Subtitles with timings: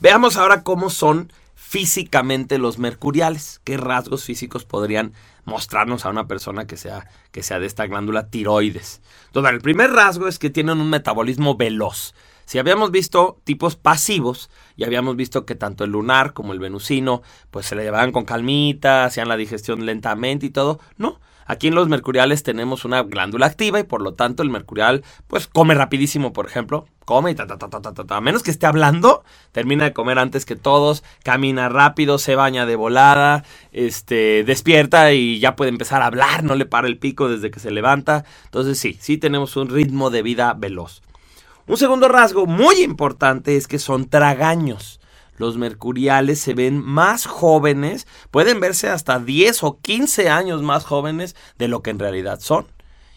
[0.00, 5.12] Veamos ahora cómo son físicamente los mercuriales, qué rasgos físicos podrían
[5.44, 9.02] mostrarnos a una persona que sea, que sea de esta glándula tiroides.
[9.26, 12.14] Entonces, el primer rasgo es que tienen un metabolismo veloz.
[12.44, 17.22] Si habíamos visto tipos pasivos y habíamos visto que tanto el lunar como el venusino
[17.50, 21.74] pues se le llevaban con calmita, hacían la digestión lentamente y todo, no, Aquí en
[21.74, 26.34] los mercuriales tenemos una glándula activa y por lo tanto el mercurial pues come rapidísimo,
[26.34, 29.24] por ejemplo, come y ta ta ta ta ta ta, a menos que esté hablando,
[29.50, 35.40] termina de comer antes que todos, camina rápido, se baña de volada, este despierta y
[35.40, 38.26] ya puede empezar a hablar, no le para el pico desde que se levanta.
[38.44, 41.00] Entonces sí, sí tenemos un ritmo de vida veloz.
[41.66, 44.97] Un segundo rasgo muy importante es que son tragaños
[45.38, 51.34] los mercuriales se ven más jóvenes, pueden verse hasta 10 o 15 años más jóvenes
[51.56, 52.66] de lo que en realidad son.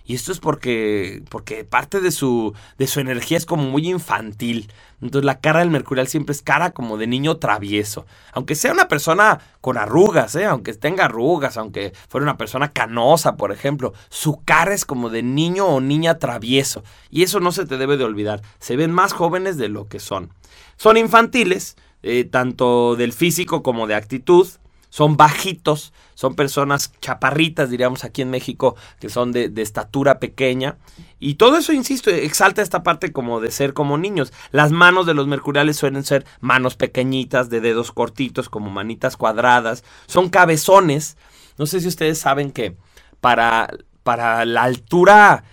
[0.03, 4.71] Y esto es porque, porque parte de su, de su energía es como muy infantil.
[5.01, 8.05] Entonces la cara del mercurial siempre es cara como de niño travieso.
[8.33, 10.45] Aunque sea una persona con arrugas, ¿eh?
[10.45, 15.23] aunque tenga arrugas, aunque fuera una persona canosa, por ejemplo, su cara es como de
[15.23, 16.83] niño o niña travieso.
[17.09, 18.41] Y eso no se te debe de olvidar.
[18.59, 20.33] Se ven más jóvenes de lo que son.
[20.77, 24.47] Son infantiles, eh, tanto del físico como de actitud.
[24.89, 30.77] Son bajitos, son personas chaparritas, diríamos aquí en México, que son de, de, estatura pequeña.
[31.17, 34.33] Y todo eso, insisto, exalta esta parte como de ser como niños.
[34.51, 39.85] Las manos de los mercuriales suelen ser manos pequeñitas, de dedos cortitos, como manitas cuadradas.
[40.07, 41.15] Son cabezones.
[41.57, 42.75] No sé si ustedes saben que
[43.21, 43.69] para,
[44.03, 45.45] para la altura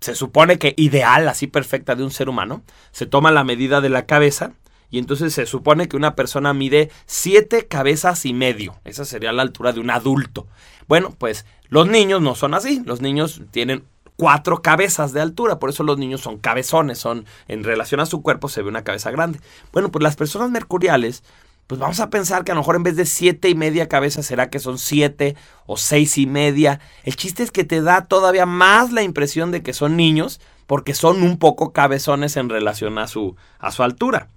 [0.00, 3.90] se supone que ideal, así perfecta de un ser humano, se toma la medida de
[3.90, 4.54] la cabeza
[4.92, 8.76] y entonces se supone que una persona mide siete cabezas y medio.
[8.84, 10.46] Esa sería la altura de un adulto.
[10.86, 12.82] Bueno, pues los niños no son así.
[12.84, 13.84] Los niños tienen
[14.16, 18.22] cuatro cabezas de altura, por eso los niños son cabezones, son en relación a su
[18.22, 19.40] cuerpo se ve una cabeza grande.
[19.72, 21.24] Bueno, pues las personas mercuriales,
[21.66, 24.26] pues vamos a pensar que a lo mejor en vez de siete y media cabezas
[24.26, 26.80] será que son siete o seis y media.
[27.04, 30.92] El chiste es que te da todavía más la impresión de que son niños porque
[30.92, 34.28] son un poco cabezones en relación a su, a su altura.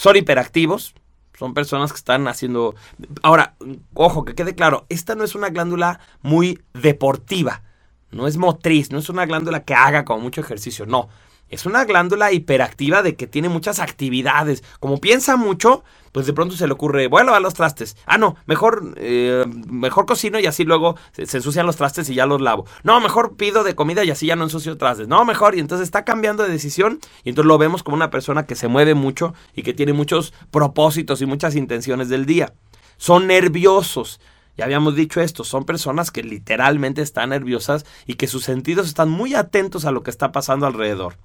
[0.00, 0.94] Son hiperactivos,
[1.38, 2.74] son personas que están haciendo...
[3.22, 3.56] Ahora,
[3.92, 7.64] ojo, que quede claro, esta no es una glándula muy deportiva,
[8.10, 11.10] no es motriz, no es una glándula que haga como mucho ejercicio, no.
[11.50, 14.62] Es una glándula hiperactiva de que tiene muchas actividades.
[14.78, 17.96] Como piensa mucho, pues de pronto se le ocurre, voy a lavar los trastes.
[18.06, 22.14] Ah, no, mejor, eh, mejor cocino y así luego se, se, ensucian los trastes y
[22.14, 22.66] ya los lavo.
[22.84, 25.08] No, mejor pido de comida y así ya no ensucio trastes.
[25.08, 25.56] No, mejor.
[25.56, 28.68] Y entonces está cambiando de decisión y entonces lo vemos como una persona que se
[28.68, 32.54] mueve mucho y que tiene muchos propósitos y muchas intenciones del día.
[32.96, 34.20] Son nerviosos.
[34.60, 39.08] Ya habíamos dicho esto, son personas que literalmente están nerviosas y que sus sentidos están
[39.08, 41.16] muy atentos a lo que está pasando alrededor.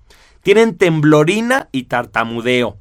[0.42, 2.78] Tienen temblorina y tartamudeo.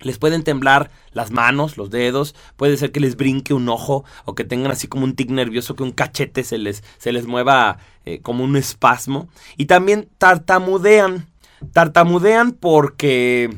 [0.00, 4.34] Les pueden temblar las manos, los dedos, puede ser que les brinque un ojo o
[4.34, 7.78] que tengan así como un tic nervioso, que un cachete se les, se les mueva
[8.04, 9.28] eh, como un espasmo.
[9.56, 11.28] Y también tartamudean.
[11.72, 13.56] Tartamudean porque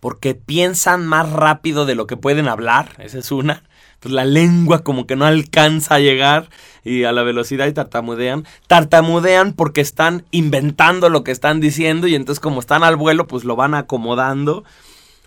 [0.00, 3.62] porque piensan más rápido de lo que pueden hablar, esa es una
[4.02, 6.50] pues la lengua como que no alcanza a llegar
[6.82, 8.44] y a la velocidad y tartamudean.
[8.66, 13.44] Tartamudean porque están inventando lo que están diciendo y entonces como están al vuelo pues
[13.44, 14.64] lo van acomodando.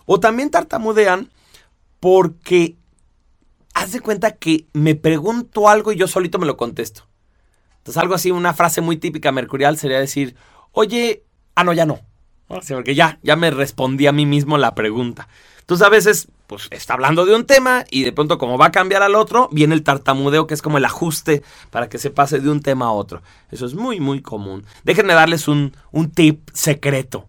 [0.06, 1.30] O también tartamudean
[2.02, 2.75] porque
[3.74, 7.08] haz de cuenta que me pregunto algo y yo solito me lo contesto.
[7.78, 10.35] Entonces algo así, una frase muy típica mercurial sería decir,
[10.74, 11.24] oye,
[11.56, 12.02] ah no, ya no.
[12.48, 15.28] Porque ya, ya me respondí a mí mismo la pregunta.
[15.60, 18.72] Entonces a veces pues está hablando de un tema y de pronto como va a
[18.72, 21.42] cambiar al otro, viene el tartamudeo que es como el ajuste
[21.72, 23.24] para que se pase de un tema a otro.
[23.50, 24.64] Eso es muy muy común.
[24.84, 27.28] Déjenme darles un, un tip secreto.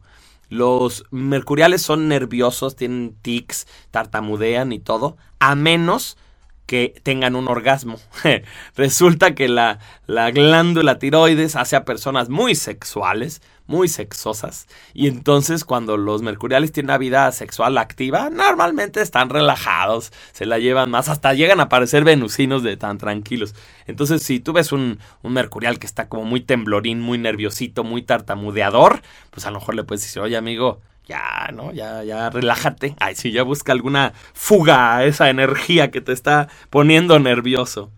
[0.49, 6.19] Los mercuriales son nerviosos, tienen tics, tartamudean y todo, a menos
[6.67, 7.99] que tengan un orgasmo.
[8.77, 15.65] Resulta que la, la, glándula tiroides hace a personas muy sexuales, muy sexosas, y entonces
[15.65, 21.09] cuando los mercuriales tienen una vida sexual activa, normalmente están relajados, se la llevan más,
[21.09, 23.55] hasta llegan a parecer venusinos de tan tranquilos.
[23.87, 28.03] Entonces si tú ves un, un mercurial que está como muy temblorín, muy nerviosito, muy
[28.03, 31.73] tartamudeador, pues a lo mejor le puedes decir, oye amigo, ya, ¿no?
[31.73, 32.97] Ya, ya relájate.
[32.99, 37.91] Ay, sí, ya busca alguna fuga a esa energía que te está poniendo nervioso.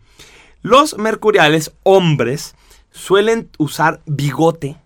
[0.62, 2.54] Los mercuriales hombres
[2.90, 4.76] suelen usar bigote,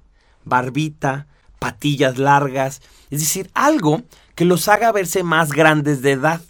[0.44, 1.26] barbita,
[1.58, 4.02] patillas largas, es decir, algo
[4.34, 6.40] que los haga verse más grandes de edad.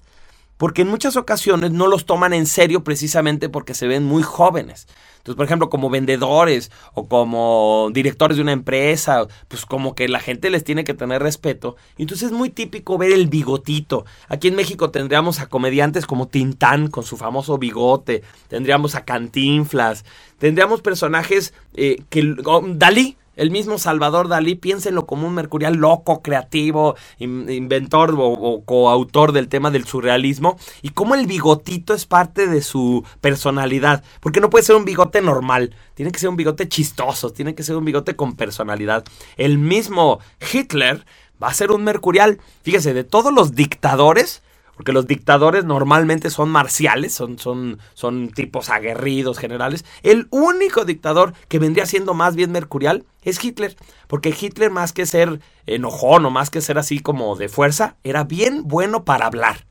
[0.63, 4.87] Porque en muchas ocasiones no los toman en serio precisamente porque se ven muy jóvenes.
[5.17, 10.21] Entonces, por ejemplo, como vendedores o como directores de una empresa, pues como que la
[10.21, 11.75] gente les tiene que tener respeto.
[11.99, 14.05] Entonces es muy típico ver el bigotito.
[14.29, 20.05] Aquí en México tendríamos a comediantes como Tintán con su famoso bigote, tendríamos a Cantinflas,
[20.39, 22.37] tendríamos personajes eh, que...
[22.77, 29.49] Dalí, el mismo Salvador Dalí, piénsenlo como un mercurial loco, creativo, inventor o, coautor del
[29.49, 34.65] tema del surrealismo, y cómo el bigotito es parte de su personalidad, porque no puede
[34.65, 38.17] ser un bigote normal, tiene que ser un bigote chistoso, tiene que ser un bigote
[38.17, 39.05] con personalidad.
[39.37, 40.21] El mismo
[40.53, 41.05] Hitler
[41.43, 44.43] va a ser un mercurial, fíjese, de todos los dictadores,
[44.83, 49.85] porque los dictadores normalmente son marciales, son, son, son tipos aguerridos, generales.
[50.03, 53.77] El único dictador que vendría siendo más bien mercurial es Hitler,
[54.09, 58.25] porque Hitler más que ser enojón o más que ser así como de fuerza, era
[58.25, 59.67] bien bueno para hablar.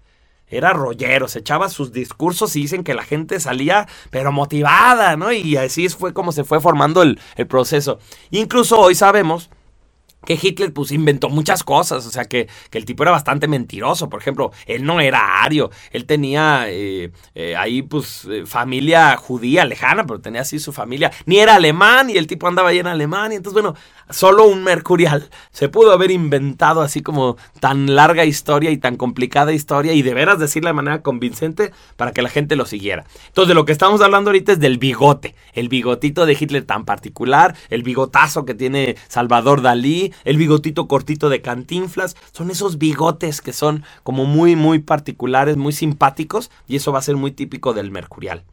[0.48, 5.34] Era rollero, se echaba sus discursos y dicen que la gente salía pero motivada, ¿no?
[5.34, 8.00] Y así fue como se fue formando el, el proceso.
[8.30, 9.50] Incluso hoy sabemos
[10.26, 14.10] que Hitler pues inventó muchas cosas, o sea que, que, el tipo era bastante mentiroso,
[14.10, 19.66] por ejemplo, él no era ario, él tenía eh, eh, ahí pues eh, familia judía
[19.66, 22.88] lejana, pero tenía así su familia, ni era alemán y el tipo andaba ahí en
[22.88, 23.76] Alemania, entonces bueno,
[24.10, 29.54] solo un mercurial se pudo haber inventado así como tan larga historia y tan complicada
[29.54, 33.06] historia y de veras decirla de manera convincente para que la gente lo siguiera.
[33.28, 36.86] Entonces de lo que estamos hablando ahorita es del bigote, el bigotito de Hitler tan
[36.86, 43.42] particular, el bigotazo que tiene Salvador Dalí, el bigotito cortito de Cantinflas, son esos bigotes
[43.42, 47.74] que son como muy, muy particulares, muy simpáticos, y eso va a ser muy típico
[47.74, 48.44] del mercurial.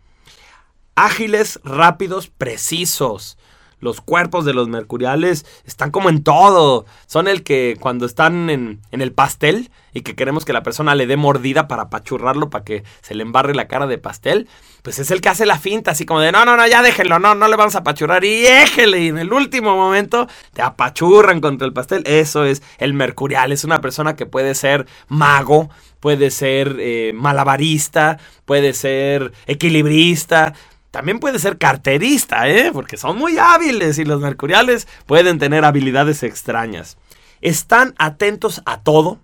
[0.94, 3.38] Ágiles, rápidos, precisos.
[3.80, 6.84] Los cuerpos de los mercuriales están como en todo.
[7.06, 11.06] Son el que cuando están en, el pastel y que queremos que la persona le
[11.06, 14.48] dé mordida para apachurrarlo, para que se le embarre la cara de pastel,
[14.82, 17.18] pues es el que hace la finta, así como de no, no, no, ya déjenlo,
[17.18, 19.00] no, no le vamos a apachurrar y éjele.
[19.00, 22.02] Y en el último momento te apachurran contra el pastel.
[22.06, 23.52] Eso es el mercurial.
[23.52, 25.70] Es una persona que puede ser mago,
[26.00, 30.54] puede ser eh, malabarista, puede ser equilibrista
[30.98, 32.72] también puede ser carterista, ¿eh?
[32.72, 36.98] Porque son muy hábiles y los mercuriales pueden tener habilidades extrañas.
[37.40, 39.20] Están atentos a todo.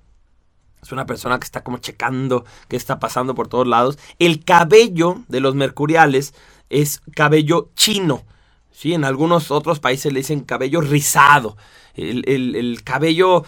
[0.81, 3.99] Es una persona que está como checando qué está pasando por todos lados.
[4.21, 6.33] El cabello de los mercuriales
[6.71, 8.23] es cabello chino.
[8.71, 11.57] Sí, en algunos otros países le dicen cabello rizado.
[11.97, 13.45] El, el cabello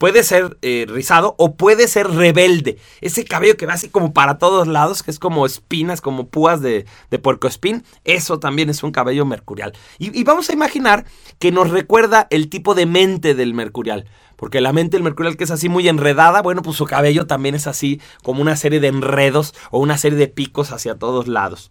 [0.00, 2.78] puede ser eh, rizado o puede ser rebelde.
[3.02, 6.62] Ese cabello que va así como para todos lados, que es como espinas, como púas
[6.62, 9.74] de, de puercoespín, eso también es un cabello mercurial.
[9.98, 11.04] Y, vamos a imaginar
[11.38, 14.06] que nos recuerda el tipo de mente del mercurial.
[14.36, 17.54] Porque la mente del mercurial que es así muy enredada, bueno, pues su cabello también
[17.54, 21.70] es así como una serie de enredos o una serie de picos hacia todos lados.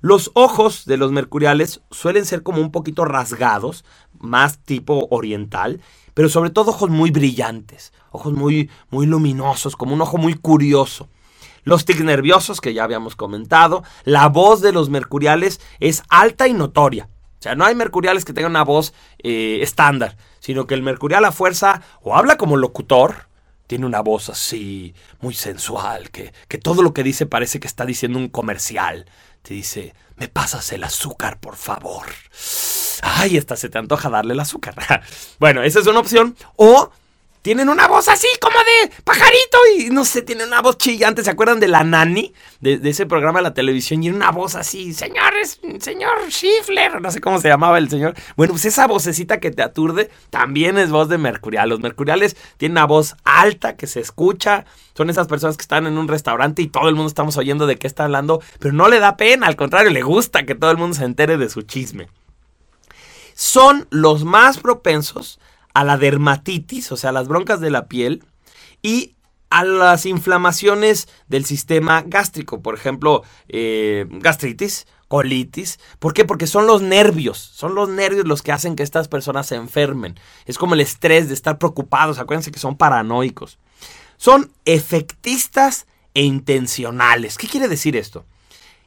[0.00, 3.84] Los ojos de los mercuriales suelen ser como un poquito rasgados,
[4.18, 5.80] más tipo oriental,
[6.18, 11.08] pero sobre todo ojos muy brillantes, ojos muy, muy luminosos, como un ojo muy curioso.
[11.62, 16.54] Los tics nerviosos, que ya habíamos comentado, la voz de los mercuriales es alta y
[16.54, 17.08] notoria.
[17.38, 21.24] O sea, no hay mercuriales que tengan una voz eh, estándar, sino que el mercurial
[21.24, 23.28] a fuerza o habla como locutor,
[23.68, 27.86] tiene una voz así, muy sensual, que, que todo lo que dice parece que está
[27.86, 29.06] diciendo un comercial.
[29.42, 32.06] Te dice, me pasas el azúcar, por favor
[33.02, 34.74] ay, esta se te antoja darle el azúcar.
[35.38, 36.36] bueno, esa es una opción.
[36.56, 36.90] O
[37.42, 41.22] tienen una voz así como de pajarito y no sé, tienen una voz chillante.
[41.22, 42.34] ¿Se acuerdan de la nani?
[42.60, 47.20] De, ese programa de la televisión y una voz así, señores, señor Schiffler, no sé
[47.20, 48.14] cómo se llamaba el señor.
[48.36, 51.68] Bueno, pues esa vocecita que te aturde también es voz de Mercurial.
[51.68, 54.64] Los Mercuriales tienen una voz alta que se escucha.
[54.94, 57.76] Son esas personas que están en un restaurante y todo el mundo estamos oyendo de
[57.76, 60.76] qué está hablando, pero no le da pena, al contrario, le gusta que todo el
[60.76, 62.08] mundo se entere de su chisme
[63.38, 65.38] son los más propensos
[65.72, 68.24] a la dermatitis, o sea, las broncas de la piel,
[68.82, 69.14] y
[69.48, 75.78] a las inflamaciones del sistema gástrico, por ejemplo, eh, gastritis, colitis.
[76.00, 76.24] ¿Por qué?
[76.24, 80.18] Porque son los nervios, son los nervios los que hacen que estas personas se enfermen.
[80.44, 83.60] Es como el estrés de estar preocupados, acuérdense que son paranoicos.
[84.16, 87.38] Son efectistas e intencionales.
[87.38, 88.24] ¿Qué quiere decir esto?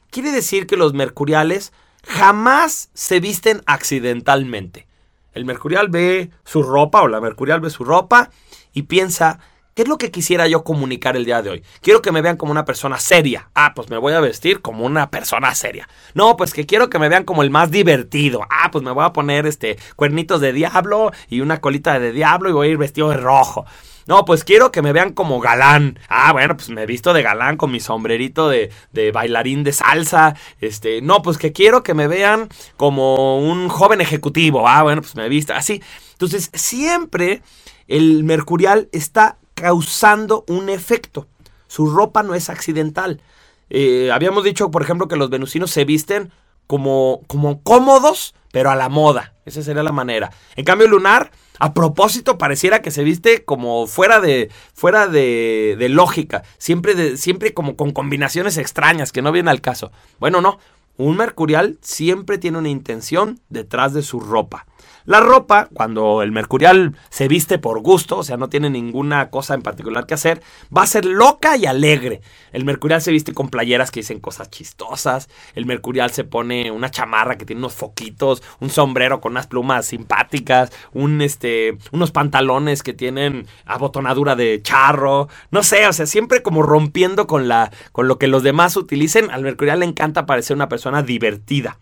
[0.10, 1.72] Quiere decir que los mercuriales
[2.04, 4.88] jamás se visten accidentalmente.
[5.34, 8.30] El mercurial ve su ropa o la mercurial ve su ropa
[8.74, 9.40] y piensa,
[9.74, 11.64] ¿qué es lo que quisiera yo comunicar el día de hoy?
[11.82, 13.50] Quiero que me vean como una persona seria.
[13.56, 15.88] Ah, pues me voy a vestir como una persona seria.
[16.14, 18.42] No, pues que quiero que me vean como el más divertido.
[18.50, 22.50] Ah, pues me voy a poner este cuernitos de diablo y una colita de diablo
[22.50, 23.66] y voy a ir vestido de rojo.
[24.12, 25.98] No, pues quiero que me vean como galán.
[26.10, 28.70] Ah, bueno, pues me he visto de galán con mi sombrerito de,
[29.14, 30.36] bailarín de salsa.
[30.60, 34.68] Este, no, pues que quiero que me vean como un joven ejecutivo.
[34.68, 35.82] Ah, bueno, pues me he visto así.
[36.12, 37.42] Entonces, siempre
[37.88, 41.30] el mercurial está causando un efecto.
[41.68, 43.22] Su ropa no es accidental.
[43.70, 46.34] Eh, habíamos dicho, por ejemplo, que los venusinos se visten
[46.68, 49.34] como, como cómodos, pero a la moda.
[49.46, 50.32] Esa sería la manera.
[50.56, 55.90] En cambio, lunar, a propósito, pareciera que se viste como fuera de, fuera de, de
[55.90, 56.44] lógica.
[56.58, 59.92] Siempre, de, siempre como con combinaciones extrañas que no vienen al caso.
[60.20, 60.60] Bueno, no.
[60.98, 64.68] Un mercurial siempre tiene una intención detrás de su ropa.
[65.06, 69.56] La ropa, cuando el mercurial se viste por gusto, o sea, no tiene ninguna cosa
[69.56, 70.42] en particular que hacer,
[70.76, 72.22] va a ser loca y alegre.
[72.52, 75.30] El mercurial se viste con playeras que dicen cosas chistosas.
[75.56, 79.88] El mercurial se pone una chamarra que tiene unos foquitos, un sombrero con unas plumas
[79.88, 85.30] simpáticas, un este, unos pantalones que tienen abotonadura de charro.
[85.50, 89.32] No sé, o sea, siempre como rompiendo con la con lo que los demás utilicen.
[89.32, 91.80] Al mercurial le encanta parecer una persona divertida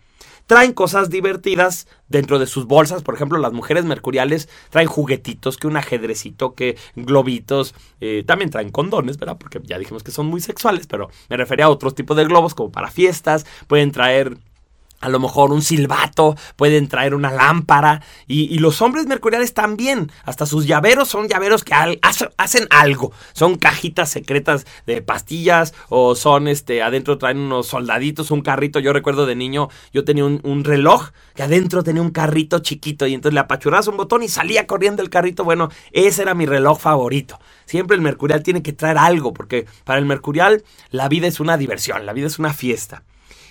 [0.50, 3.04] traen cosas divertidas dentro de sus bolsas.
[3.04, 7.72] Por ejemplo, las mujeres mercuriales traen juguetitos, que un ajedrecito, que globitos.
[8.00, 9.38] Eh, también traen condones, ¿verdad?
[9.38, 12.56] Porque ya dijimos que son muy sexuales, pero me refería a otros tipos de globos,
[12.56, 13.46] como para fiestas.
[13.68, 14.38] Pueden traer
[15.00, 20.44] a lo mejor un silbato, pueden traer una lámpara y, los hombres mercuriales también, hasta
[20.44, 21.72] sus llaveros son llaveros que
[22.36, 28.42] hacen algo, son cajitas secretas de pastillas o son este, adentro traen unos soldaditos, un
[28.42, 33.06] carrito, yo recuerdo de niño, yo tenía un, reloj que adentro tenía un carrito chiquito
[33.06, 36.44] y entonces le apachurabas un botón y salía corriendo el carrito, bueno, ese era mi
[36.44, 37.38] reloj favorito.
[37.64, 41.56] Siempre el mercurial tiene que traer algo, porque para el mercurial la vida es una
[41.56, 43.04] diversión, la vida es una fiesta.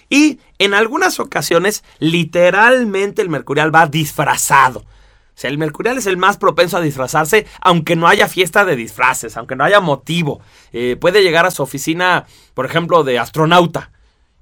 [0.10, 4.80] Y en algunas ocasiones, literalmente el mercurial va disfrazado.
[4.80, 8.76] O sea, el mercurial es el más propenso a disfrazarse, aunque no haya fiesta de
[8.76, 10.42] disfraces, aunque no haya motivo.
[10.74, 13.92] Eh, puede llegar a su oficina, por ejemplo, de astronauta.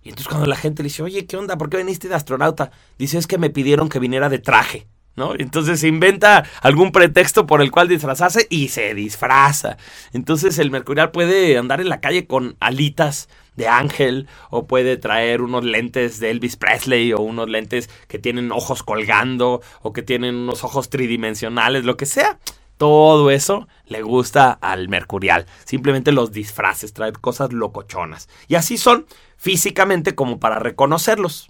[0.01, 1.57] Y entonces cuando la gente le dice, oye, ¿qué onda?
[1.57, 2.71] ¿Por qué viniste de astronauta?
[2.97, 4.87] Dice, es que me pidieron que viniera de traje.
[5.15, 5.33] ¿No?
[5.37, 9.77] Entonces inventa algún pretexto por el cual disfrazarse y se disfraza.
[10.13, 15.41] Entonces el mercurial puede andar en la calle con alitas de ángel o puede traer
[15.41, 20.35] unos lentes de Elvis Presley o unos lentes que tienen ojos colgando o que tienen
[20.35, 22.39] unos ojos tridimensionales, lo que sea.
[22.77, 25.47] Todo eso le gusta al mercurial.
[25.65, 28.29] Simplemente los disfraces, traer cosas locochonas.
[28.47, 31.49] Y así son físicamente como para reconocerlos.